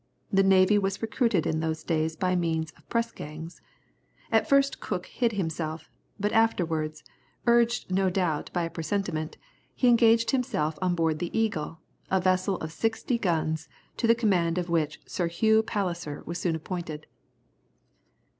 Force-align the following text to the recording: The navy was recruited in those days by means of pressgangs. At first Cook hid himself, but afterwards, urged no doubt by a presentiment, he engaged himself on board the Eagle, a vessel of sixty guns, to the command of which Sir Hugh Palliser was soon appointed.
The 0.33 0.41
navy 0.41 0.79
was 0.79 1.03
recruited 1.03 1.45
in 1.45 1.59
those 1.59 1.83
days 1.83 2.15
by 2.15 2.35
means 2.35 2.71
of 2.75 2.89
pressgangs. 2.89 3.61
At 4.31 4.49
first 4.49 4.79
Cook 4.79 5.05
hid 5.05 5.33
himself, 5.33 5.91
but 6.19 6.31
afterwards, 6.31 7.03
urged 7.45 7.91
no 7.91 8.09
doubt 8.09 8.49
by 8.51 8.63
a 8.63 8.69
presentiment, 8.71 9.37
he 9.75 9.87
engaged 9.87 10.31
himself 10.31 10.79
on 10.81 10.95
board 10.95 11.19
the 11.19 11.37
Eagle, 11.37 11.81
a 12.09 12.19
vessel 12.19 12.55
of 12.61 12.71
sixty 12.71 13.19
guns, 13.19 13.69
to 13.97 14.07
the 14.07 14.15
command 14.15 14.57
of 14.57 14.71
which 14.71 14.99
Sir 15.05 15.27
Hugh 15.27 15.61
Palliser 15.61 16.23
was 16.25 16.39
soon 16.39 16.55
appointed. 16.55 17.05